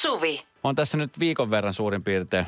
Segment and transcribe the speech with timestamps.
[0.00, 0.42] Suvi.
[0.64, 2.46] on tässä nyt viikon verran suurin piirtein.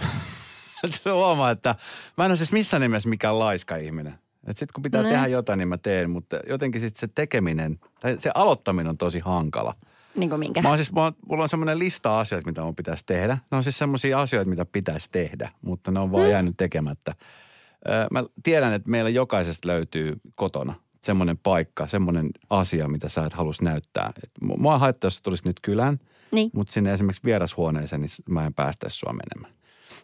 [1.12, 1.74] Huomaa, että
[2.18, 4.14] mä en ole siis missään nimessä mikään laiska ihminen.
[4.46, 5.08] Sitten kun pitää Ne.
[5.08, 9.18] tehdä jotain, niin mä teen, mutta jotenkin sitten se tekeminen, tai se aloittaminen on tosi
[9.18, 9.74] hankala.
[10.16, 10.62] Niin kuin minkä?
[10.62, 13.38] Mä oon siis, mä oon, mulla on semmoinen lista asioita, mitä mun pitäisi tehdä.
[13.50, 17.14] Ne on siis semmoisia asioita, mitä pitäisi tehdä, mutta ne on vaan jäänyt tekemättä.
[18.10, 23.62] Mä tiedän, että meillä jokaisesta löytyy kotona semmoinen paikka, semmoinen asia, mitä sä et halus
[23.62, 24.12] näyttää.
[24.22, 25.98] Et mu- mua haittaa, jos sä tulisit nyt kylään,
[26.32, 26.50] Niin.
[26.54, 29.54] mutta sinne esimerkiksi vierashuoneeseen, niin mä en päästä sua menemään.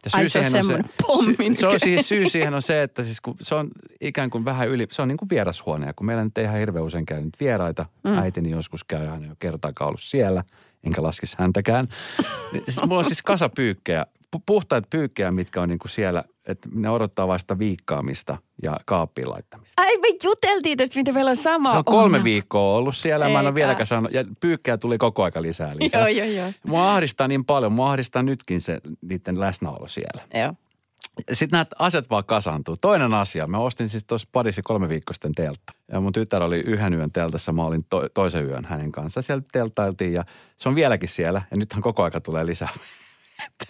[0.04, 1.80] Ja Ai, se on semmoinen pommi sy- se on nykyään.
[1.80, 3.68] siis syy siihen on se, että siis kun se on
[4.00, 5.86] ikään kuin vähän yli, se on niin kuin vierashuone.
[5.86, 8.18] Ja kun meillä nyt ei ihan hirveän usein käy nyt vieraita, mm.
[8.18, 10.44] äitini joskus käy, hän ei ole kertaakaan ollut siellä,
[10.84, 11.88] enkä laskisi häntäkään.
[12.52, 16.24] Niin siis mulla on siis kasa pyykkejä, pu- puhtaita pyykkejä, mitkä on niin kuin siellä,
[16.48, 19.82] että ne odottaa vasta viikkaamista ja kaappiin laittamista.
[19.82, 21.72] Ai me juteltiin tästä, mitä meillä on sama.
[21.72, 22.24] Ne on kolme ongelma.
[22.24, 23.54] viikkoa ollut siellä, mä en ole Eikä.
[23.54, 26.00] vieläkään saanut, ja pyykkejä tuli koko aika lisää lisää.
[26.00, 26.52] Joo, joo, joo.
[26.66, 30.22] Mua ahdistaa niin paljon, mua ahdistaa nytkin se niiden läsnäolo siellä.
[30.34, 30.54] Joo.
[31.32, 32.76] Sitten nämä asiat vaan kasaantuu.
[32.80, 35.72] Toinen asia, mä ostin siis tuossa parissa kolme viikkoa sitten teltta.
[35.92, 39.22] Ja mun tytär oli yhden yön teltassa, mä olin to- toisen yön hänen kanssa.
[39.22, 40.24] Siellä teltailtiin ja
[40.56, 41.42] se on vieläkin siellä.
[41.50, 42.68] Ja nythän koko aika tulee lisää.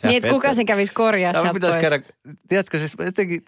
[0.02, 1.88] Niin, että kuka sen kävisi korjaa sieltä pitäisi pois.
[1.90, 2.04] käydä,
[2.48, 3.44] tiedätkö siis jotenkin,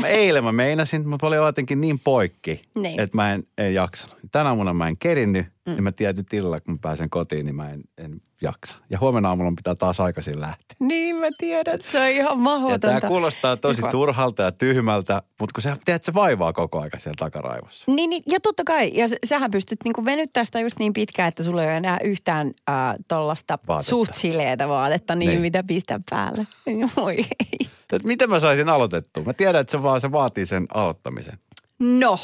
[0.00, 3.00] mä eilen mä meinasin, mutta mä olin jotenkin niin poikki, Niin.
[3.00, 4.16] että mä en, en jaksanut.
[4.32, 5.72] Tänä aamuna mä en kerinnyt, mm.
[5.72, 8.74] niin mä tietyt illalla, kun mä pääsen kotiin, niin mä en, en jaksa.
[8.90, 10.76] Ja huomenna aamulla pitää taas aikaisin lähteä.
[10.80, 12.86] Niin, mä tiedän, että se on ihan Ja mahdotonta.
[12.88, 16.98] tämä kuulostaa tosi Joka- turhalta ja tyhmältä, mutta kun sä tiedät, se vaivaa koko aika
[16.98, 17.92] siellä takaraivossa.
[17.92, 21.42] Niin, niin, ja totta kai, ja sähän pystyt niinku venyttämään sitä just niin pitkään, että
[21.42, 22.74] sulla ei ole enää yhtään äh,
[23.08, 23.90] tollasta Vaatetta.
[23.90, 25.40] suht sileetä vaatetta, niin, Niin.
[25.40, 26.46] mitä pistää päälle.
[26.96, 27.68] Voi ei.
[27.92, 29.22] Et miten mä saisin aloitettua?
[29.22, 31.38] Mä tiedän, että se vaan se vaatii sen aloittamisen.
[31.78, 32.18] No,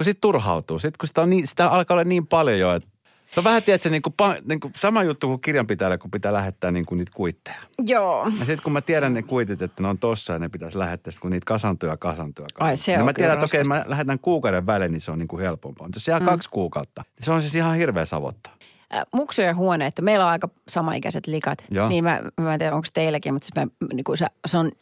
[0.00, 0.78] Kun sit turhautuu.
[0.78, 2.88] Sitten kun sitä, on niin, sitä alkaa olla niin paljon jo, että
[3.34, 6.70] se on vähän, tiedätkö, niin kuin, niin kuin sama juttu kuin kirjanpitäjälle, kun pitää lähettää
[6.70, 7.56] niin kuin niitä kuitteja.
[7.86, 8.24] joo.
[8.38, 11.12] Ja sitten kun mä tiedän ne kuitit, että ne on tossa ja ne pitäisi lähettää,
[11.20, 12.66] kun niitä kasantuu ja kasantuu ja kasantuu.
[12.66, 15.18] Ai, se niin on mä tiedän, että okei, mä lähetän kuukauden välein, niin se on
[15.18, 15.86] niin kuin helpompaa.
[15.86, 16.26] Mutta jos jää mm.
[16.26, 18.52] kaksi kuukautta, niin se on siis ihan hirveä savottaa.
[18.94, 21.58] Äh, Muksujen huone, että meillä on aika samaikäiset likat.
[21.70, 21.88] Joo.
[21.88, 24.72] Niin mä, mä en tiedä, onko teilläkin, mutta siis mä, niin se, se on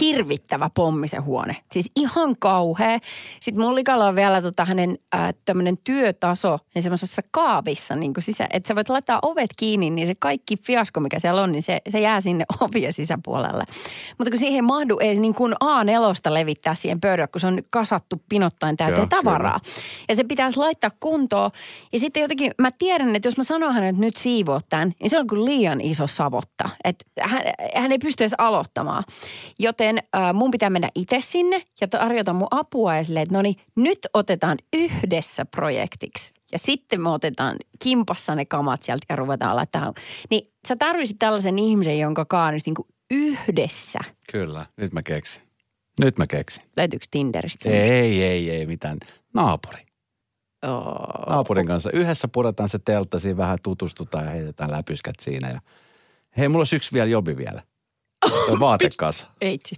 [0.00, 1.56] hirvittävä pommi se huone.
[1.72, 2.98] Siis ihan kauhea.
[3.40, 8.24] Sitten mun likalla on vielä tota hänen äh, tämmöinen työtaso niin semmoisessa kaavissa, niin kuin
[8.24, 11.62] sisä, että sä voit laittaa ovet kiinni, niin se kaikki fiasko, mikä siellä on, niin
[11.62, 13.64] se, se jää sinne ovien sisäpuolelle.
[14.18, 17.62] Mutta kun siihen ei mahdu edes niin kuin A4 levittää siihen pöydälle, kun se on
[17.70, 19.22] kasattu pinottain täyteen Joo, kyllä.
[19.22, 19.60] tavaraa.
[20.08, 21.50] Ja se pitäisi laittaa kuntoon.
[21.92, 25.10] Ja sitten jotenkin, mä tiedän, että jos mä sanon hänelle, että nyt siivoo tämän, niin
[25.10, 26.68] se on kuin liian iso savotta.
[26.84, 27.42] Että hän,
[27.74, 29.04] hän ei pysty edes aloittamaan.
[29.58, 33.42] Joten äh, mun pitää mennä itse sinne ja tarjota mun apua ja silleen, että no
[33.42, 36.34] niin, nyt otetaan yhdessä projektiksi.
[36.52, 39.92] Ja sitten me otetaan kimpassa ne kamat sieltä ja ruvetaan laittaa.
[40.30, 43.98] Niin sä tarvitsit tällaisen ihmisen, jonka kaa nyt niin kuin yhdessä.
[44.32, 45.42] Kyllä, nyt mä keksin.
[46.00, 46.62] Nyt mä keksin.
[46.76, 47.68] Löytyykö Tinderistä?
[47.68, 48.98] Ei, ei, ei mitään.
[49.34, 49.91] Naapuri.
[50.62, 51.26] Oh.
[51.28, 51.90] Naapurin kanssa.
[51.92, 55.50] Yhdessä puretaan se teltta, siinä vähän tutustutaan ja heitetään läpyskät siinä.
[55.50, 55.60] Ja...
[56.38, 57.62] Hei, mulla olisi yksi vielä jobi vielä.
[58.46, 59.26] Tuo vaatekasa.
[59.40, 59.74] Eitsi.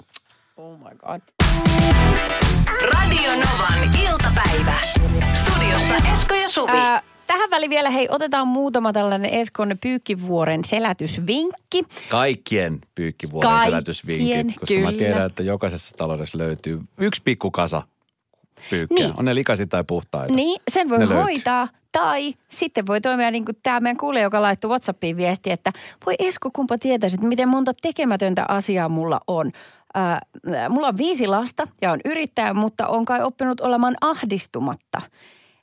[0.56, 1.20] Oh my god.
[2.94, 4.78] Radio Novan iltapäivä.
[5.34, 6.72] Studiossa Esko ja Suvi.
[6.72, 11.84] Ää, tähän väliin vielä, hei, otetaan muutama tällainen Eskon pyykkivuoren selätysvinkki.
[12.10, 14.90] Kaikkien pyykkivuoren Kaikkien, selätysvinkit, koska kyllä.
[14.90, 17.50] mä tiedän, että jokaisessa taloudessa löytyy yksi pikku
[18.64, 19.06] kasa pyykkejä.
[19.08, 19.18] Niin.
[19.18, 20.34] On ne likaisia tai puhtaita.
[20.34, 21.22] Niin, sen voi Ne löytyy.
[21.22, 21.68] hoitaa.
[21.92, 25.72] Tai sitten voi toimia niin kuin tämä meidän kuulija, joka laittoi Whatsappiin viesti, että
[26.06, 29.52] voi Esko, kumpa tietäisit, miten monta tekemätöntä asiaa mulla on.
[29.94, 30.20] Ää,
[30.68, 35.00] mulla on viisi lasta ja on yrittäjä, mutta on kai oppinut olemaan ahdistumatta.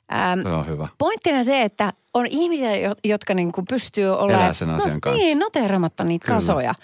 [0.08, 0.88] Ää, Se on hyvä.
[0.98, 4.42] Pointtina se, että on ihmisiä, jo- jotka niin kuin pystyy olemaan...
[4.42, 5.22] Elää sen asian no, kanssa.
[5.22, 6.36] Niin, noteeramatta niitä Kyllä.
[6.36, 6.74] kasoja.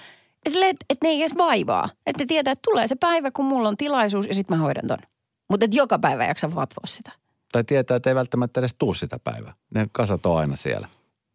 [0.45, 1.89] Ja silleen, että, että ne ei edes vaivaa.
[2.07, 4.87] Että ne tietää, että tulee se päivä, kun mulla on tilaisuus ja sitten mä hoidan
[4.89, 4.99] ton.
[5.49, 7.13] Mutta että joka päivä jaksa vatvoa sitä.
[7.53, 9.53] Tai tietää, että ei välttämättä edes tuu sitä päivää.
[9.75, 10.89] Ne kasat on aina siellä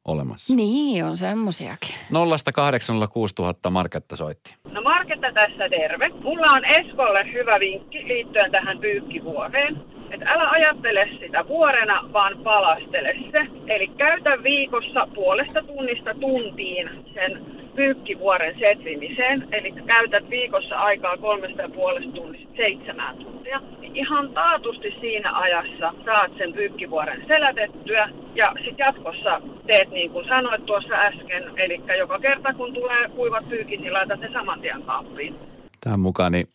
[0.05, 0.55] olemassa.
[0.55, 1.95] Niin, on semmosiakin.
[2.11, 4.53] Nollasta 806 000 Marketta soitti.
[4.71, 6.09] No Marketta tässä terve.
[6.09, 9.83] Mulla on Eskolle hyvä vinkki liittyen tähän pyykkivuoreen.
[10.11, 13.47] Että älä ajattele sitä vuorena, vaan palastele se.
[13.67, 17.45] Eli käytä viikossa puolesta tunnista tuntiin sen
[17.75, 19.47] pyykkivuoren setvimiseen.
[19.51, 23.61] Eli käytät viikossa aikaa kolmesta ja puolesta tunnista seitsemään tuntia.
[23.93, 28.09] Niin Ihan taatusti siinä ajassa saat sen pyykkivuoren selätettyä.
[28.35, 31.59] Ja sitten jatkossa teet niin kuin sanoit tuossa äsken.
[31.59, 35.35] Eli joka kerta kun tulee kuivat pyykit, niin laitat ne saman tien kaappiin.
[35.83, 36.47] Tämän mukaan niin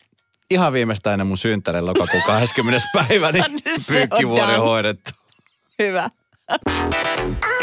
[0.51, 2.87] ihan viimeistään ennen mun synttären lokakuun 20.
[3.07, 4.57] päivä, niin on pyykkivuori done.
[4.57, 5.11] hoidettu.
[5.79, 6.09] Hyvä.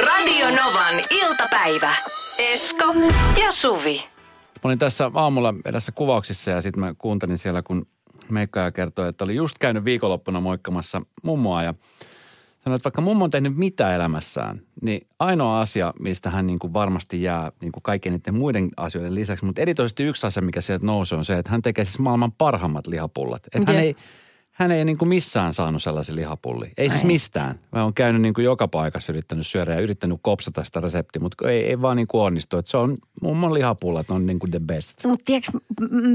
[0.07, 1.95] Radio Novan iltapäivä.
[2.39, 2.85] Esko
[3.43, 4.05] ja Suvi.
[4.55, 7.87] Mä olin tässä aamulla edessä kuvauksissa ja sitten mä kuuntelin siellä, kun
[8.31, 11.75] Meikka kertoi, että oli just käynyt viikonloppuna moikkamassa mummoa ja
[12.65, 16.73] sanoi, että vaikka mummo on tehnyt mitä elämässään, niin ainoa asia, mistä hän niin kuin
[16.73, 20.87] varmasti jää niin kuin kaikkien niiden muiden asioiden lisäksi, mutta erityisesti yksi asia, mikä sieltä
[20.87, 23.43] nousee, on se, että hän tekee siis maailman parhaimmat lihapullat.
[23.47, 23.97] Että hän ei,
[24.57, 26.71] hän ei niin kuin missään saanut sellaisia lihapullia.
[26.77, 27.59] Ei siis mistään.
[27.73, 31.51] Mä oon käynyt niin kuin joka paikassa yrittänyt syödä ja yrittänyt kopsata sitä reseptiä, mutta
[31.51, 32.57] ei, ei vaan niin kuin onnistu.
[32.59, 35.05] Että se on mummon lihapullat, on niin kuin the best.
[35.05, 35.53] Mutta tiedätkö,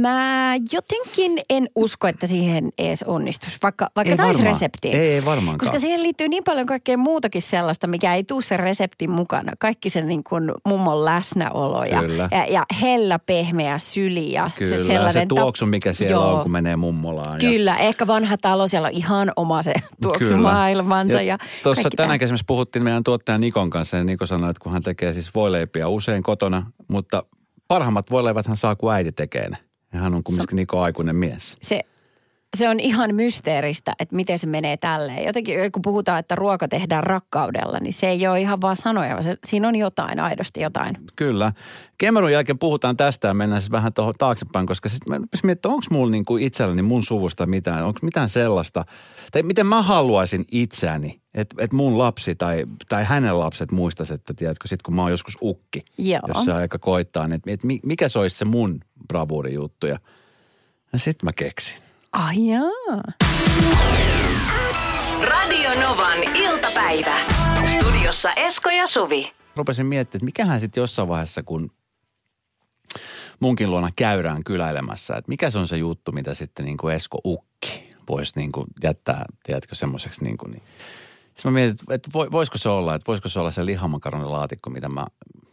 [0.01, 4.53] mä jotenkin en usko, että siihen edes onnistuisi, vaikka, vaikka saisi varmaan.
[4.53, 4.95] reseptiin.
[4.95, 5.59] Ei, ei varmaankaan.
[5.69, 9.51] Koska siihen liittyy niin paljon kaikkea muutakin sellaista, mikä ei tule sen reseptin mukana.
[9.59, 12.27] Kaikki se niin kuin mummon läsnäolo ja, Kyllä.
[12.31, 15.13] ja, ja hella pehmeä syli ja Kyllä, se se, sellainen...
[15.13, 16.33] se tuoksu, mikä siellä Joo.
[16.35, 17.39] on, kun menee mummolaan.
[17.41, 21.21] ja- Kyllä, ehkä vanha talo, siellä on ihan oma se tuoksumaailmansa.
[21.21, 22.25] Ja, Tuossa kaikki tänään tämä.
[22.25, 25.87] esimerkiksi puhuttiin meidän tuottajan Nikon kanssa ja Niko sanoi, että kun hän tekee siis voileipiä
[25.87, 27.23] usein kotona, mutta
[27.67, 29.57] parhaimmat voileivät hän saa, kun äiti tekee ne.
[29.93, 31.57] Ja hän on kumminkin Niko aikuinen mies.
[31.61, 31.81] se,
[32.57, 35.25] se on ihan mysteeristä, että miten se menee tälleen.
[35.25, 39.23] Jotenkin kun puhutaan, että ruoka tehdään rakkaudella, niin se ei ole ihan vaan sanoja, vaan
[39.23, 40.97] se, siinä on jotain, aidosti jotain.
[41.15, 41.51] Kyllä.
[41.97, 45.85] Kemerun jälkeen puhutaan tästä ja mennään siis vähän tuohon taaksepäin, koska sitten mä miettimään, onko
[45.91, 48.85] mulla niinku itselläni mun suvusta mitään, onko mitään sellaista,
[49.31, 54.33] tai miten mä haluaisin itseäni, että et mun lapsi tai, tai hänen lapset muistaisi, että
[54.33, 56.21] tiedätkö, sit kun mä oon joskus ukki, Joo.
[56.27, 59.99] jos se aika koittaa, niin että et mi- mikä se olisi se mun bravuurijuttu ja,
[60.93, 61.90] ja sitten mä keksin.
[62.13, 63.01] Ai jaa.
[65.21, 67.17] Radio Novan iltapäivä.
[67.79, 69.31] Studiossa Esko ja Suvi.
[69.55, 71.71] rupesin miettimään, että mikähän sitten jossain vaiheessa, kun
[73.39, 77.17] munkin luona käyrään kyläilemässä, että mikä se on se juttu, mitä sitten niin kuin Esko
[77.25, 80.63] Ukki voisi niin kuin jättää, tiedätkö, semmoiseksi niin kuin, niin.
[81.25, 84.69] Sitten mä mietin, että- että voi- voisiko se olla, että voisiko se olla se lihamakaronilaatikko,
[84.69, 85.05] mitä mä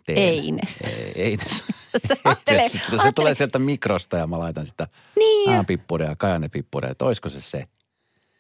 [0.07, 0.19] teen.
[0.19, 0.81] Eines.
[0.81, 1.65] Ei, Eines.
[1.97, 4.89] Se ajattelee- se ajattelee- tulee sieltä mikrosta ja mä laitan sitä
[5.19, 5.51] Niin.
[5.51, 7.65] äänpippuria ja kajanepippuria, että olisiko se se.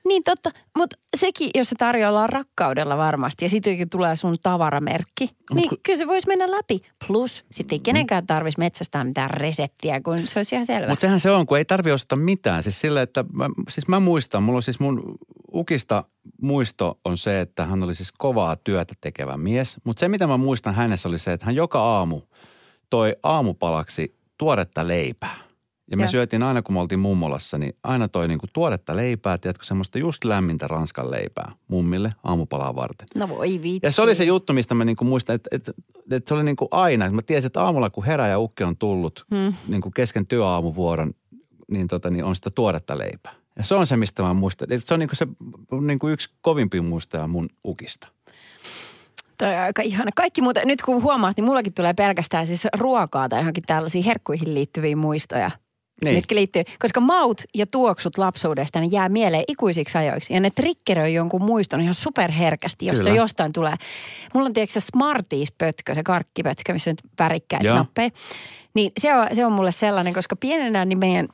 [0.05, 5.69] Niin totta, mutta sekin, jos se tarjoillaan rakkaudella varmasti ja sitten tulee sun tavaramerkki, niin
[5.69, 6.81] kun- kyllä se voisi mennä läpi.
[7.06, 10.89] Plus sitten ei kenenkään tarvitsisi metsästää mitään reseptiä, kun se olisi ihan selvä.
[10.89, 12.62] Mutta sehän se on, kun ei tarvi ostaa mitään.
[12.62, 15.19] Siis sille, että mä, siis mä muistan, mulla on siis mun
[15.55, 16.05] ukista
[16.43, 19.77] muisto on se, että hän oli siis kovaa työtä tekevä mies.
[19.85, 22.21] Mutta se, mitä mä muistan hänessä oli se, että hän joka aamu
[22.90, 25.49] toi aamupalaksi tuoretta leipää.
[25.90, 26.11] Ja me Joo.
[26.11, 30.25] syötiin aina, kun me oltiin mummolassa, niin aina toi niinku tuoretta leipää, tiedätkö, semmoista just
[30.25, 33.06] lämmintä ranskan leipää mummille aamupalaa varten.
[33.14, 33.81] No voi vitsi.
[33.82, 35.73] Ja se oli se juttu, mistä mä niinku muistan, että, että,
[36.11, 37.05] että se oli niinku aina.
[37.05, 39.55] että Mä tiesin, että aamulla kun herää ja ukki on tullut hmm.
[39.69, 41.14] niinku kesken työaamuvuoron,
[41.70, 43.34] niin, tota, niin on sitä tuoretta leipää.
[43.56, 44.73] Ja se on se, mistä mä muistan.
[44.73, 45.26] Että se on niinku se
[45.81, 48.08] niinku yksi kovimpia muistoja mun ukista.
[49.38, 50.11] Toi on aika ihana.
[50.14, 54.55] Kaikki muuta, nyt kun huomaat, niin mullakin tulee pelkästään siis ruokaa tai johonkin tällaisiin herkkuihin
[54.55, 55.50] liittyviä muistoja.
[56.05, 56.17] Niin.
[56.17, 60.35] Mitkä liittyy, koska maut ja tuoksut lapsuudesta ne jää mieleen ikuisiksi ajoiksi.
[60.35, 63.11] Ja ne triggeröi jonkun muiston ihan superherkästi, jos Kyllä.
[63.11, 63.75] se jostain tulee.
[64.35, 68.11] Mulla on se Smarties-pötkö, se karkkipötkö, missä on nyt värikkäitä nappeja.
[68.75, 71.29] Niin se on, se on mulle sellainen, koska pienenä niin meidän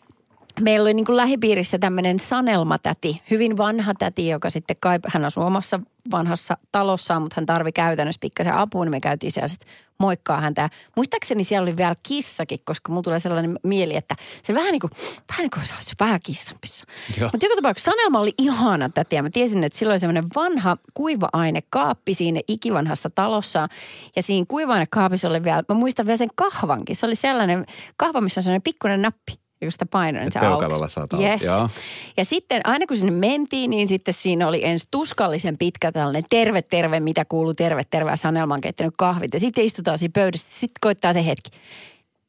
[0.60, 5.44] Meillä oli niin kuin lähipiirissä tämmöinen sanelmatäti, hyvin vanha täti, joka sitten kai, hän asui
[5.44, 5.80] omassa
[6.10, 10.62] vanhassa talossaan, mutta hän tarvi käytännössä pikkasen apua, niin me käytiin siellä sitten moikkaa häntä.
[10.62, 14.80] Ja muistaakseni siellä oli vielä kissakin, koska mulla tulee sellainen mieli, että se vähän niin
[14.80, 14.90] kuin,
[15.28, 16.84] vähän niin kuin se olisi vähän kissanpissa.
[17.18, 17.30] Joo.
[17.32, 22.14] Mutta joka tapauksessa Sanelma oli ihana täti ja mä tiesin, että silloin semmoinen vanha kuiva-ainekaappi
[22.14, 23.68] siinä ikivanhassa talossa.
[24.16, 26.96] Ja siinä kuiva-ainekaapissa oli vielä, mä muistan vielä sen kahvankin.
[26.96, 29.43] Se oli sellainen kahva, missä on sellainen pikkuinen nappi.
[29.64, 30.94] Kun sitä painoin, niin se peukalolla aukesi.
[30.94, 31.42] saat auki, yes.
[31.42, 31.68] joo.
[32.16, 36.62] Ja sitten aina kun sinne mentiin, niin sitten siinä oli ensin tuskallisen pitkä tällainen terve,
[36.62, 39.34] terve, mitä kuuluu, terve, terve, ja Sanelma on keittänyt kahvit.
[39.34, 41.50] Ja sitten istutaan siinä pöydässä, sitten koittaa se hetki.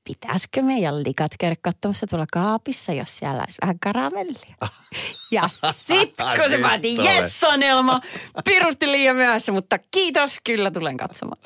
[0.03, 4.55] Pitäisikö meidän likat käydä katsomassa tuolla kaapissa, jos siellä olisi vähän karamellia?
[5.31, 8.01] Ja sitten kun se päätti, jes Sanelma,
[8.45, 11.41] pirusti liian myöhässä, mutta kiitos, kyllä tulen katsomaan.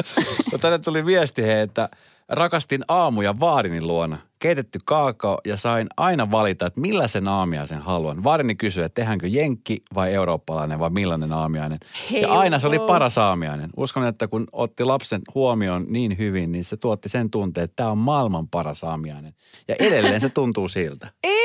[0.51, 1.89] No tänne tuli viesti hei, että
[2.29, 4.17] rakastin aamuja vaarini luona.
[4.39, 8.23] Keitetty kaakao ja sain aina valita, että millaisen aamiaisen haluan.
[8.23, 11.79] Vaarini kysyi, että tehdäänkö jenkki vai eurooppalainen vai millainen aamiainen.
[12.11, 13.69] Hei, ja aina se oli paras aamiainen.
[13.77, 17.91] Uskon, että kun otti lapsen huomioon niin hyvin, niin se tuotti sen tunteen, että tämä
[17.91, 19.33] on maailman paras aamiainen.
[19.67, 21.07] Ja edelleen se tuntuu siltä.
[21.23, 21.38] Eikä,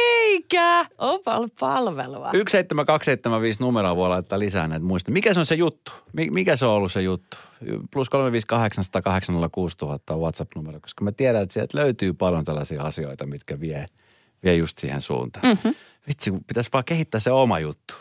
[0.99, 2.31] onpa ollut palvelua.
[2.33, 5.11] 17275 numeroa voi laittaa lisää näitä muista.
[5.11, 5.93] Mikä se on se juttu?
[6.13, 7.37] Mi- Mikä se on ollut se juttu?
[7.93, 9.51] Plus 358 on
[10.19, 13.87] WhatsApp-numero, koska mä tiedän, että sieltä löytyy paljon tällaisia asioita, mitkä vie,
[14.45, 15.47] vie just siihen suuntaan.
[15.47, 15.75] Mm-hmm.
[16.09, 17.95] Vitsi, kun pitäisi vaan kehittää se oma juttu.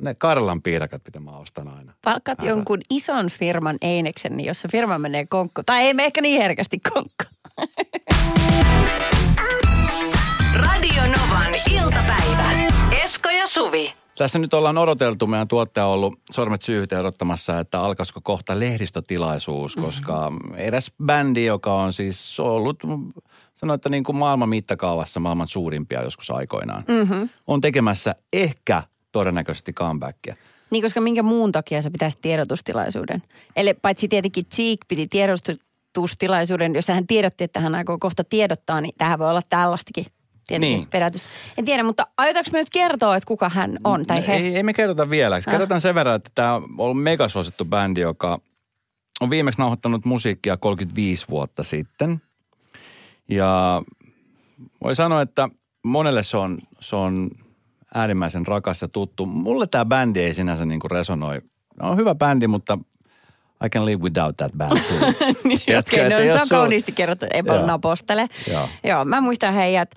[0.00, 1.92] Ne Karlan piirakat, mitä mä ostan aina.
[2.04, 2.48] Palkat Älä.
[2.48, 6.42] jonkun ison firman eineksen, niin jos se firma menee konkko, tai ei me ehkä niin
[6.42, 7.24] herkästi konkko.
[10.54, 10.91] Radio
[11.32, 12.52] Novan iltapäivä.
[13.02, 13.94] Esko ja Suvi.
[14.18, 19.76] Tässä nyt ollaan odoteltu, meidän tuottaja on ollut sormet syyhyteen odottamassa, että alkaisiko kohta lehdistötilaisuus,
[19.76, 22.82] koska eräs bändi, joka on siis ollut,
[23.54, 27.28] sanoin, että niin kuin maailman mittakaavassa maailman suurimpia joskus aikoinaan, mm-hmm.
[27.46, 30.36] on tekemässä ehkä todennäköisesti comebackia.
[30.70, 33.22] Niin, koska minkä muun takia sä pitäisi tiedotustilaisuuden?
[33.56, 38.94] Eli paitsi tietenkin Cheek piti tiedotustilaisuuden, jos hän tiedotti, että hän aikoo kohta tiedottaa, niin
[38.98, 40.06] tähän voi olla tällaistakin
[40.60, 40.88] tietenkin Niin.
[40.88, 41.22] perätys.
[41.56, 44.34] En tiedä, mutta aiotaanko me nyt kertoa, että kuka hän on tai he?
[44.34, 45.40] Ei, ei me kerrota vielä.
[45.40, 48.38] Kerrotaan sen verran, että tämä on ollut megasuosittu bändi, joka
[49.20, 52.22] on viimeksi nauhoittanut musiikkia 35 vuotta sitten.
[53.28, 53.82] Ja
[54.84, 55.48] voi sanoa, että
[55.84, 57.30] monelle se on, se on
[57.94, 59.26] äärimmäisen rakas ja tuttu.
[59.26, 61.38] Mulle tämä bändi ei sinänsä niin kuin resonoi.
[61.80, 62.78] On hyvä bändi, mutta
[63.64, 64.98] I can live without that band too.
[65.44, 68.28] Niin, okei, että no, se on kauniisti kerrottu, ei paljon napostele.
[68.50, 68.68] Joo.
[68.84, 69.94] Joo, mä muistan heidät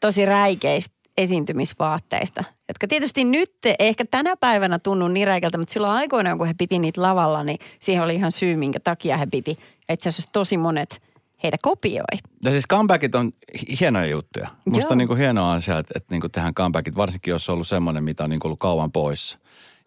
[0.00, 6.38] tosi räikeistä esiintymisvaatteista, jotka tietysti nyt ehkä tänä päivänä tunnu niin räikältä, mutta silloin aikoinaan,
[6.38, 9.58] kun he piti niitä lavalla, niin siihen oli ihan syy, minkä takia he piti.
[9.88, 11.02] Ja itse asiassa tosi monet
[11.42, 12.18] heitä kopioi.
[12.44, 14.48] Ja siis comebackit on hi- hienoja juttuja.
[14.64, 14.92] Musta Joo.
[14.92, 17.68] on niin kuin hieno asia, että, että niin kuin tehdään comebackit, varsinkin jos on ollut
[17.68, 19.38] semmoinen, mitä on niin kuin ollut kauan pois.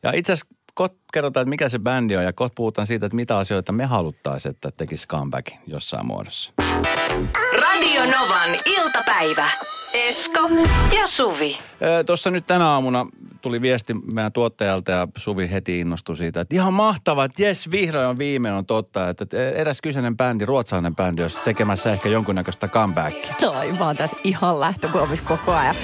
[0.04, 3.16] Ja itse asiassa kot kerrotaan, että mikä se bändi on ja kot puhutaan siitä, että
[3.16, 6.54] mitä asioita me haluttaisiin, että tekisi comebackin jossain muodossa.
[7.62, 9.50] Radio Novan iltapäivä.
[9.94, 10.40] Esko
[10.98, 11.58] ja Suvi.
[12.06, 13.08] Tuossa nyt tänä aamuna
[13.42, 18.08] tuli viesti meidän tuottajalta ja Suvi heti innostui siitä, että ihan mahtavaa, että jes, vihdoin
[18.08, 23.36] on viimein on totta, että eräs kyseinen bändi, ruotsalainen bändi, olisi tekemässä ehkä jonkunnäköistä comebackia.
[23.40, 25.76] Toi, mä oon tässä ihan lähtökuopissa koko ajan.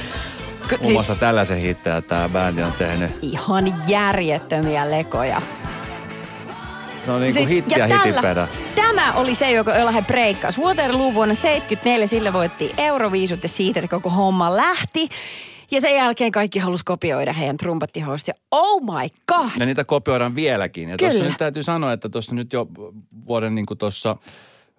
[0.68, 3.12] K- Muun muassa tällaisen hittejä tämä bändi on tehnyt.
[3.22, 5.42] ihan järjettömiä lekoja.
[7.08, 8.48] No niin kuin Siis- hitti ja, hitin perä.
[8.76, 10.62] Tämä oli se, joka, jolla he breikkasi.
[10.62, 15.10] Waterloo vuonna 74, sillä voitti Euroviisut ja siitä se koko homma lähti.
[15.72, 18.28] Ja sen jälkeen kaikki halusi kopioida heidän trumpattihousut.
[18.28, 19.50] Ja oh my god!
[19.60, 20.90] Ja niitä kopioidaan vieläkin.
[20.90, 22.68] Ja tuossa nyt täytyy sanoa, että tuossa nyt jo
[23.28, 24.16] vuoden niin kuin tuossa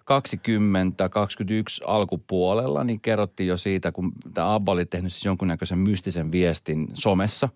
[0.07, 6.87] 20-21 alkupuolella, niin kerrottiin jo siitä, kun tämä Abba oli tehnyt siis jonkunnäköisen mystisen viestin
[6.93, 7.49] somessa.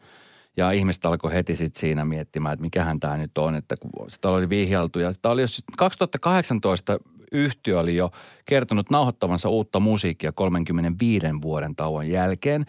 [0.58, 4.30] Ja ihmiset alkoi heti sitten siinä miettimään, että mikähän tämä nyt on, että kun sitä
[4.30, 5.00] oli vihjailtu.
[5.00, 7.00] Ja tämä oli jo sit 2018
[7.32, 8.12] yhtiö oli jo
[8.46, 12.66] kertonut nauhoittavansa uutta musiikkia 35 vuoden tauon jälkeen.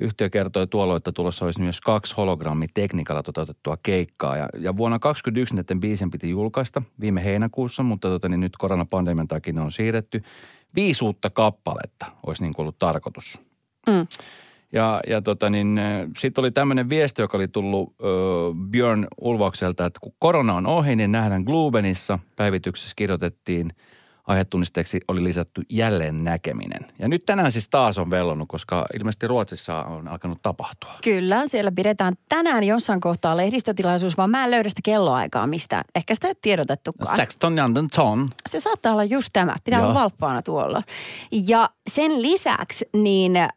[0.00, 4.36] Yhtiö kertoi tuolloin, että tulossa olisi myös kaksi hologrammitekniikalla toteutettua keikkaa.
[4.36, 9.28] Ja, ja vuonna 2021 näiden biisin piti julkaista viime heinäkuussa, mutta tota, niin nyt koronapandemian
[9.28, 10.22] takia ne on siirretty.
[10.74, 13.38] Viisi uutta kappaletta olisi niin kuin ollut tarkoitus.
[13.86, 14.06] Mm.
[14.72, 15.80] Ja, ja tota niin,
[16.18, 18.04] sitten oli tämmöinen viesti, joka oli tullut ö,
[18.70, 22.18] Björn Ulvaukselta, että kun korona on ohi, niin nähdään Glubenissa.
[22.36, 23.72] Päivityksessä kirjoitettiin,
[24.30, 26.86] aihetunnisteeksi oli lisätty jälleen näkeminen.
[26.98, 30.92] Ja nyt tänään siis taas on vellonut, koska ilmeisesti Ruotsissa on alkanut tapahtua.
[31.02, 35.84] Kyllä, siellä pidetään tänään jossain kohtaa lehdistötilaisuus, vaan mä en löydä sitä kelloaikaa mistään.
[35.94, 37.16] Ehkä sitä ei ole tiedotettukaan.
[37.16, 37.54] Sexton
[37.96, 38.30] Ton.
[38.48, 39.56] Se saattaa olla just tämä.
[39.64, 39.88] Pitää Joo.
[39.88, 40.82] olla valppaana tuolla.
[41.32, 43.50] Ja sen lisäksi niin äh,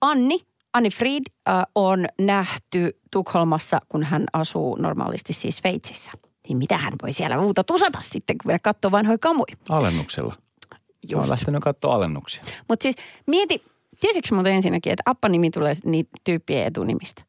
[0.00, 0.40] Anni,
[0.72, 6.12] Anni Fried äh, on nähty Tukholmassa, kun hän asuu normaalisti siis Sveitsissä.
[6.52, 9.56] Niin mitä hän voi siellä muuta tusata sitten, kun vielä katsoo vanhoja kamuja.
[9.68, 10.34] Alennuksella.
[10.74, 11.12] Just.
[11.12, 11.24] Just.
[11.24, 12.42] On lähtenyt katsoa alennuksia.
[12.68, 13.62] Mutta siis mieti,
[14.00, 17.22] tiesitkö muuten ensinnäkin, että Appa-nimi tulee niitä tyyppien etunimistä?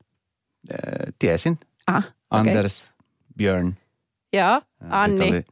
[0.74, 1.60] Äh, tiesin.
[1.88, 2.56] Ah, okei.
[2.56, 2.92] Anders,
[3.38, 3.74] Björn,
[4.34, 5.46] Joo, ja Anni oli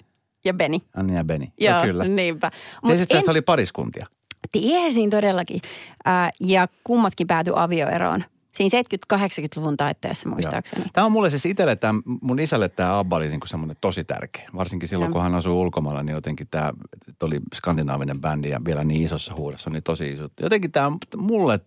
[0.45, 0.81] ja Beni.
[0.95, 1.53] Anni ja Beni.
[1.59, 2.03] Joo, no, kyllä.
[2.03, 2.51] niinpä.
[2.83, 4.05] Mut Tiesitkö, en- että oli pariskuntia?
[4.51, 5.61] Tiesin todellakin.
[6.05, 8.23] Ää, ja kummatkin päätyi avioeroon.
[8.55, 8.81] Siinä
[9.15, 10.86] 70-80-luvun taitteessa muistaakseni.
[10.93, 14.50] Tämä on mulle siis itselle, tämä, mun isälle tämä ABBA oli niinku semmoinen tosi tärkeä.
[14.55, 15.13] Varsinkin silloin, Joo.
[15.13, 16.74] kun hän asui ulkomailla, niin jotenkin tämä
[17.24, 20.27] oli skandinaavinen bändi ja vielä niin isossa huudossa, niin tosi iso.
[20.41, 21.60] Jotenkin tämä mulle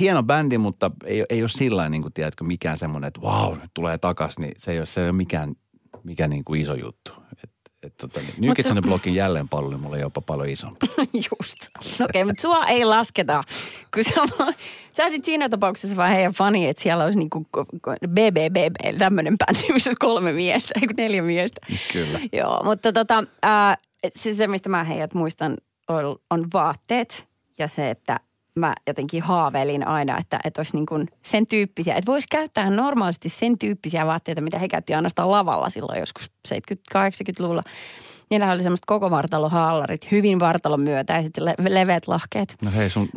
[0.00, 3.70] hieno bändi, mutta ei, ei ole sillä niin kuin, tiedätkö, mikään semmoinen, että vau, nyt
[3.74, 5.54] tulee takas, niin se ei ole, se ei ole mikään,
[6.04, 7.12] mikään niin kuin iso juttu.
[7.42, 7.50] Et,
[7.86, 10.86] et, tota, niin, on the Blockin jälleen pallo, niin mulla on jopa paljon isompi.
[11.30, 11.56] Just.
[11.78, 13.44] Okei, okay, mutta sua ei lasketa,
[13.94, 14.44] kun sä,
[14.92, 17.46] sä olisit siinä tapauksessa vaan heidän fani, että siellä olisi niinku
[18.06, 21.66] BBBB, tämmöinen bändi, missä olisi kolme miestä, ei neljä miestä.
[21.92, 22.20] Kyllä.
[22.32, 23.76] Joo, mutta tota, ää,
[24.16, 25.56] se, se, mistä mä heidät muistan,
[25.88, 28.20] on, on vaatteet ja se, että
[28.54, 33.28] mä jotenkin haaveilin aina, että, että olisi niin kuin sen tyyppisiä, että voisi käyttää normaalisti
[33.28, 37.62] sen tyyppisiä vaatteita, mitä he käytti ainoastaan lavalla silloin joskus 70-80-luvulla.
[38.30, 42.56] Niillä oli semmoista koko vartalohaalarit, hyvin vartalon myötä ja sitten le- leveät lahkeet.
[42.62, 43.08] No hei, sun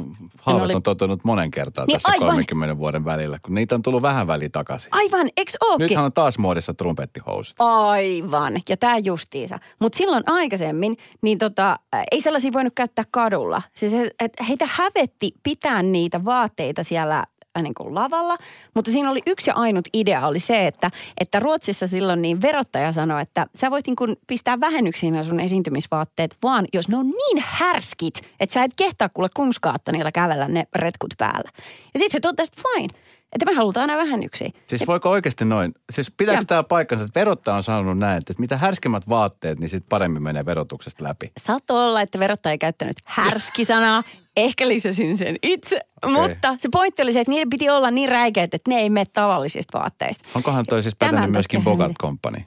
[0.42, 2.28] haavat oli- on tottunut monen kertaa Niin tässä aivan.
[2.28, 4.90] 30 vuoden välillä, kun niitä on tullut vähän väliin takaisin.
[4.92, 5.84] Aivan, eks ookin?
[5.86, 7.56] Nythän on taas muodissa trumpettihousut.
[7.60, 9.60] Aivan, ja tämä justiinsa.
[9.80, 13.62] Mutta silloin aikaisemmin, niin tota, äh, ei sellaisia voinut käyttää kadulla.
[13.74, 17.24] Siis et heitä hävetti pitää niitä vaatteita siellä
[17.62, 18.38] niin kuin lavalla,
[18.74, 22.94] mutta siinä oli yksi ja ainut idea oli se, että, että Ruotsissa silloin niin verottaja
[22.94, 27.44] sanoi, että sä voit niin kuin pistää vähennyksiin sun esiintymisvaatteet, vaan jos ne on niin
[27.48, 31.52] härskit, että sä et kehtaa kuule kungskaatta niillä kävellä ne retkut päällä.
[31.94, 32.90] Ja sitten he totesivat, että fine,
[33.34, 34.50] että me halutaan nämä vähennyksiä.
[34.68, 35.72] Siis voiko oikeasti noin?
[35.92, 39.90] Siis pitääkö tämä paikkansa, että verottaja on sanonut näin, että mitä härskemmät vaatteet, niin sitten
[39.90, 41.32] paremmin menee verotuksesta läpi.
[41.40, 44.04] Saattoi olla, että verottaja ei käyttänyt härski-sanaa.
[44.38, 45.82] Ehkä lisäsin sen itse.
[46.06, 49.06] Mutta se pointti oli se, että niiden piti olla niin räikeät, että ne ei mene
[49.13, 50.29] tavallisista vaatteista.
[50.36, 52.38] Onkohan toi siis Tämän pätenyt myöskin Bogart Company?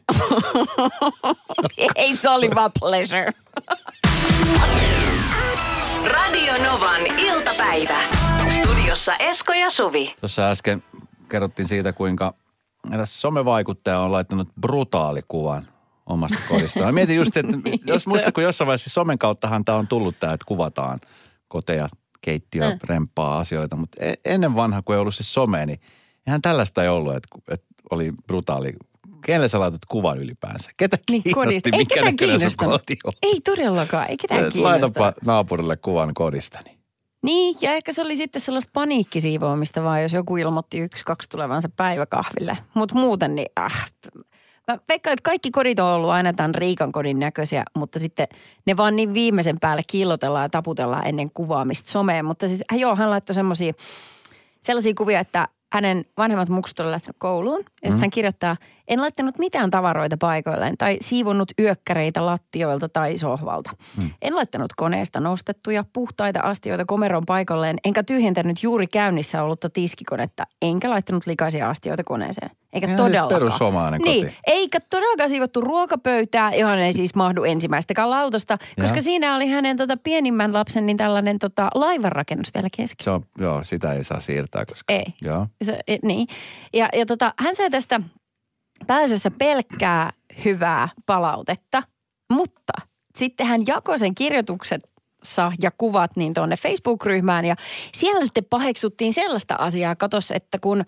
[1.97, 3.33] ei, se oli vaan pleasure.
[6.15, 8.01] Radio Novan iltapäivä.
[8.51, 10.15] Studiossa Esko ja Suvi.
[10.21, 10.83] Tuossa äsken
[11.29, 12.35] kerrottiin siitä, kuinka
[12.93, 15.69] eräs somevaikuttaja on laittanut brutaalikuvan
[16.07, 16.95] omasta kodistaan.
[16.95, 17.57] Mietin just, että
[17.93, 21.01] jos muista, kun jossain vaiheessa somen kauttahan tämä on tullut tämä, että kuvataan
[21.51, 21.89] koteja,
[22.21, 23.77] keittiö, remppaa asioita.
[23.77, 25.81] Mutta e- ennen vanha, kun ei ollut siis some, niin
[26.27, 28.73] eihän tällaista ei ollut, että, että oli brutaali.
[29.27, 30.71] Kenelle sä laitat kuvan ylipäänsä?
[30.77, 31.71] Ketä Niin kiinnosti, kodista.
[31.73, 32.17] Ei ketään
[33.05, 33.13] on?
[33.23, 34.81] Ei todellakaan, ei ketään Et kiinnosta.
[34.81, 36.79] Laitapa naapurille kuvan kodistani.
[37.23, 41.69] Niin, ja ehkä se oli sitten sellaista paniikkisiivoamista vaan, jos joku ilmoitti yksi, kaksi tulevansa
[41.77, 42.59] päiväkahville.
[42.75, 43.91] Mutta muuten niin, äh,
[44.69, 48.29] Mä veikkaan, että kaikki kodit on ollut aina tämän Riikan kodin näköisiä, mutta sitten
[48.67, 52.25] ne vaan niin viimeisen päälle kiillotellaan ja taputellaan ennen kuvaamista someen.
[52.25, 53.73] Mutta siis joo, hän laittoi semmoisia
[54.63, 57.65] sellaisia kuvia, että hänen vanhemmat muksut oli lähtenyt kouluun.
[57.85, 58.01] Ja mm.
[58.01, 58.57] hän kirjoittaa,
[58.91, 63.71] en laittanut mitään tavaroita paikoilleen tai siivonnut yökkäreitä lattioilta tai sohvalta.
[63.97, 64.11] Mm.
[64.23, 70.91] En laittanut koneesta nostettuja puhtaita astioita komeron paikoilleen, enkä tyhjentänyt juuri käynnissä ollutta tiskikonetta, enkä
[70.91, 72.51] laittanut likaisia astioita koneeseen.
[72.73, 73.41] Eikä Ihan siis todellakaan.
[73.41, 74.37] perussuomalainen niin, koti.
[74.47, 79.03] eikä todellakaan siivottu ruokapöytää, johon ei siis mahdu ensimmäistäkään lautasta, koska Joo.
[79.03, 83.05] siinä oli hänen tota, pienimmän lapsen niin tällainen tota, laivanrakennus vielä kesken.
[83.05, 84.93] Se on, joo, sitä ei saa siirtää, koska...
[84.93, 85.07] Ei.
[85.23, 85.47] Joo.
[85.63, 86.29] Se, e, niin.
[86.75, 88.01] Ja, ja tota, hän sai tästä
[88.87, 90.11] pääsessä pelkkää
[90.45, 91.83] hyvää palautetta,
[92.33, 92.73] mutta
[93.17, 94.91] sitten hän jakoi sen kirjoitukset
[95.63, 97.57] ja kuvat niin tuonne Facebook-ryhmään ja
[97.95, 100.85] siellä sitten paheksuttiin sellaista asiaa katos, että kun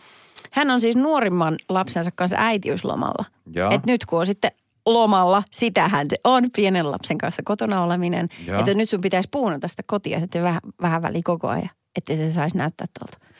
[0.52, 3.24] hän on siis nuorimman lapsensa kanssa äitiyslomalla.
[3.70, 4.50] Että nyt kun on sitten
[4.86, 8.28] lomalla, sitähän se on pienen lapsen kanssa kotona oleminen.
[8.46, 8.60] Joo.
[8.60, 12.30] Että nyt sun pitäisi puunata sitä kotia sitten vähän, vähän väliin koko ajan, ettei se
[12.30, 13.32] saisi näyttää tuolta.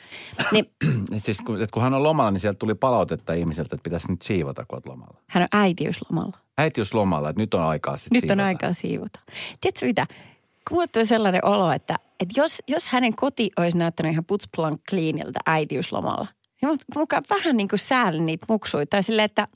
[0.51, 0.71] Niin
[1.17, 4.11] Et siis kun, et kun hän on lomalla, niin sieltä tuli palautetta ihmiseltä, että pitäisi
[4.11, 5.17] nyt siivota, kun oot lomalla.
[5.27, 6.37] hän on äitiyslomalla.
[6.57, 9.19] Äitiyslomalla, että nyt on aikaa sitten Nyt on aikaa siivota.
[9.61, 10.07] Tiedätkö mitä?
[10.69, 16.27] Tuli sellainen olo, että, että jos, jos hänen koti olisi näyttänyt ihan putsplank cleaniltä äitiyslomalla,
[16.61, 18.85] niin mut mukaan vähän niin kuin sääli niitä muksuja.
[18.85, 19.47] Tai silleen, että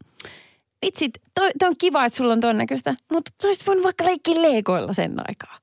[0.86, 4.42] vitsit, toi, toi on kiva, että sulla on ton näköistä, mutta toisit voinut vaikka leikkiä
[4.42, 5.58] leikoilla sen aikaa.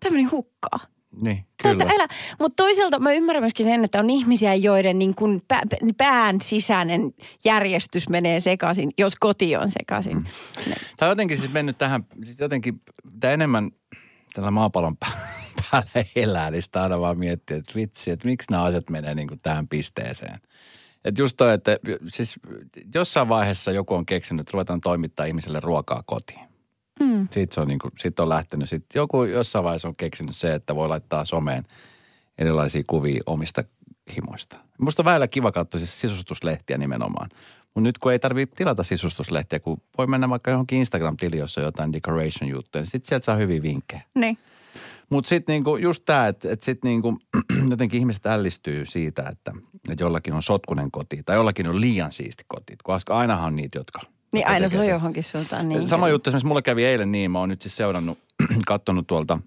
[0.00, 0.78] Tämmöinen hukkaa.
[1.16, 1.84] Niin, kyllä.
[1.84, 2.08] Elä.
[2.38, 5.62] Mutta toisaalta mä ymmärrän myöskin sen, että on ihmisiä, joiden niin kuin pä,
[5.96, 10.16] pään sisäinen järjestys menee sekaisin, jos koti on sekaisin.
[10.16, 10.24] Mm.
[10.96, 13.70] Tämä on jotenkin siis mennyt tähän, siis jotenkin, mitä enemmän
[14.34, 15.18] tällä maapallon pä-
[15.70, 19.28] päällä elää, niin sitä aina vaan miettii, että vitsi, että miksi nämä asiat menee niin
[19.28, 20.40] kuin tähän pisteeseen.
[21.04, 22.36] Että just toi, että siis
[22.94, 26.49] jossain vaiheessa joku on keksinyt, että ruvetaan toimittaa ihmiselle ruokaa kotiin.
[27.32, 28.68] Siitä se on, niin kuin, siitä on lähtenyt.
[28.68, 31.64] Sitten joku jossain vaiheessa on keksinyt se, että voi laittaa someen
[32.38, 33.64] erilaisia kuvia omista
[34.16, 34.56] himoista.
[34.78, 37.28] Musta on väillä kiva katsoa siis sisustuslehtiä nimenomaan.
[37.74, 41.64] Mutta nyt kun ei tarvitse tilata sisustuslehtiä, kun voi mennä vaikka johonkin Instagram-tili, jossa on
[41.64, 44.02] jotain decoration-juttuja, niin sitten sieltä saa hyviä vinkkejä.
[44.14, 44.38] Niin.
[45.10, 47.18] Mutta sitten niinku just tämä, että et sitten niinku,
[47.70, 49.52] jotenkin ihmiset ällistyy siitä, että,
[49.88, 52.76] että jollakin on sotkunen koti tai jollakin on liian siisti koti.
[52.82, 54.00] Koska ainahan on niitä, jotka...
[54.32, 55.68] Niin aina se on johonkin suuntaan.
[55.68, 55.88] Niin.
[55.88, 58.18] Sama juttu esimerkiksi mulle kävi eilen niin, mä oon nyt siis seurannut,
[58.66, 59.38] katsonut tuolta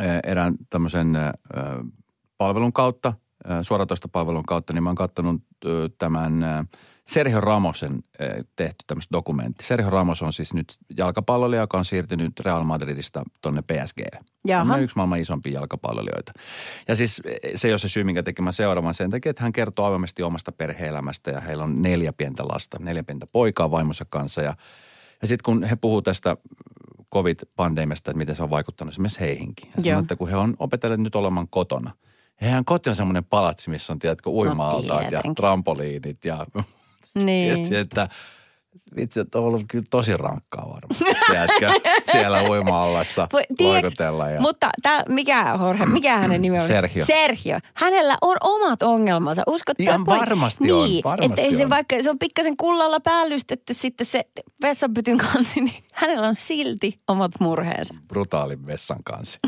[0.00, 1.32] eh, erään tämmöisen eh,
[2.38, 3.12] palvelun kautta,
[3.44, 5.42] eh, suoratoistopalvelun kautta, niin mä oon katsonut
[5.98, 6.44] tämän
[7.06, 9.64] Sergio Ramosen eh, tehty tämmöistä dokumentti.
[9.64, 10.66] Sergio Ramos on siis nyt
[10.96, 13.98] jalkapalloilija, joka on siirtynyt Real Madridista tonne PSG.
[14.46, 14.64] Jaha.
[14.64, 16.32] Hän on yksi maailman isompia jalkapalloilijoita.
[16.88, 19.52] Ja siis eh, se ei ole se syy, minkä mä seuraavan sen takia, että hän
[19.52, 24.42] kertoo avoimesti omasta perheelämästä ja heillä on neljä pientä lasta, neljä pientä poikaa vaimonsa kanssa
[24.42, 24.56] ja
[25.22, 26.36] ja sitten kun he puhuu tästä
[27.14, 29.70] covid-pandemiasta, että miten se on vaikuttanut esimerkiksi heihinkin.
[29.76, 31.90] Ja sanoo, että kun he on opetelleet nyt olemaan kotona.
[32.40, 35.34] Heidän koti on semmoinen palatsi, missä on, tiedätkö, uima-altaat ja tietenkin.
[35.34, 36.46] trampoliinit ja
[37.24, 37.64] Niin.
[37.64, 38.08] että, että
[38.96, 41.16] vitsi, että on ollut kyllä tosi rankkaa varmaan.
[41.30, 43.28] Tiedätkö, siellä uima-allassa
[43.60, 44.40] loikotella ja...
[44.40, 46.66] Mutta tää, mikä, Jorge, mikä hänen nimi on?
[46.66, 47.06] Sergio.
[47.06, 47.58] Sergio.
[47.74, 49.42] Hänellä on omat ongelmansa.
[49.46, 51.70] Uskot Ihan varmasti niin, on, varmasti että ei se on.
[51.70, 54.24] vaikka se on pikkasen kullalla päällystetty sitten se
[54.62, 57.94] vessanpytyn kansi, niin hänellä on silti omat murheensa.
[58.08, 59.38] brutaalin vessan kanssa.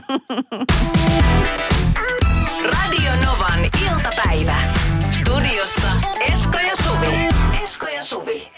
[2.64, 4.57] Radio Novan iltapäivä.
[5.12, 5.64] Studio
[7.78, 8.58] Skojar Zoe.